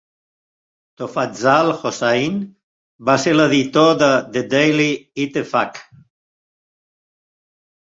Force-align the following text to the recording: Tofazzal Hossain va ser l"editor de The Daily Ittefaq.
Tofazzal 1.01 1.69
Hossain 1.81 2.39
va 3.11 3.17
ser 3.25 3.35
l"editor 3.37 3.93
de 4.01 4.09
The 4.33 4.45
Daily 4.57 4.89
Ittefaq. 5.29 5.81